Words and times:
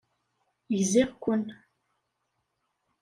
Gziɣ-ken. 0.77 1.45